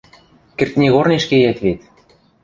[0.57, 1.81] –Кӹртнигорнеш кеет вет...